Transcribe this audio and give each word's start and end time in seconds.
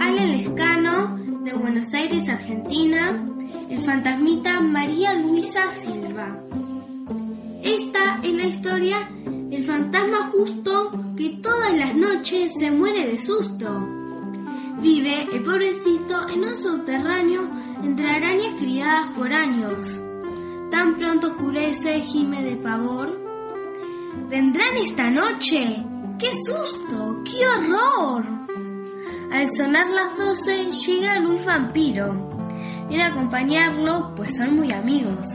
Al 0.00 0.32
Lescano, 0.32 1.16
de 1.44 1.52
Buenos 1.52 1.94
Aires, 1.94 2.28
Argentina, 2.28 3.24
el 3.70 3.80
fantasmita 3.80 4.60
María 4.60 5.14
Luisa 5.14 5.70
Silva. 5.70 6.36
Esta 7.62 8.18
es 8.24 8.34
la 8.34 8.46
historia 8.46 9.08
del 9.24 9.62
fantasma 9.62 10.26
justo 10.32 10.90
que 11.16 11.38
todas 11.40 11.76
las 11.76 11.94
noches 11.94 12.52
se 12.58 12.72
muere 12.72 13.06
de 13.06 13.18
susto. 13.18 13.88
Vive 14.80 15.28
el 15.32 15.44
pobrecito 15.44 16.28
en 16.28 16.40
un 16.42 16.56
subterráneo 16.56 17.42
entre 17.84 18.10
arañas 18.10 18.54
criadas 18.58 19.10
por 19.16 19.32
años. 19.32 19.96
Tan 20.72 20.96
pronto 20.96 21.28
oscurece, 21.28 22.00
gime 22.00 22.42
de 22.42 22.56
pavor. 22.56 23.16
¿Vendrán 24.28 24.76
esta 24.78 25.08
noche? 25.08 25.84
¡Qué 26.18 26.30
susto! 26.32 27.22
¡Qué 27.24 27.46
horror! 27.46 28.24
Al 29.30 29.48
sonar 29.48 29.88
las 29.88 30.16
doce 30.16 30.70
llega 30.70 31.20
Luis 31.20 31.44
Vampiro. 31.44 32.28
Viene 32.88 33.04
a 33.04 33.08
acompañarlo, 33.08 34.14
pues 34.16 34.34
son 34.34 34.56
muy 34.56 34.72
amigos. 34.72 35.28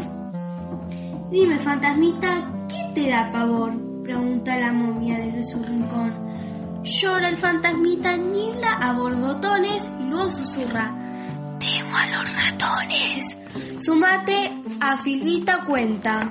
Dime, 1.32 1.58
fantasmita, 1.60 2.68
¿qué 2.68 2.92
te 2.94 3.10
da 3.10 3.32
pavor? 3.32 3.74
Pregunta 4.04 4.58
la 4.58 4.74
momia 4.74 5.18
desde 5.18 5.44
su 5.44 5.64
rincón. 5.64 6.12
Llora 6.84 7.30
el 7.30 7.38
fantasmita, 7.38 8.18
niebla 8.18 8.74
a 8.74 8.92
borbotones 8.92 9.90
y 10.00 10.04
luego 10.04 10.30
susurra. 10.32 10.94
Temo 11.60 11.96
a 11.96 12.08
los 12.08 12.36
ratones. 12.36 13.38
Su 13.80 13.96
mate 13.96 14.52
a 14.82 14.98
filita 14.98 15.60
cuenta. 15.66 16.30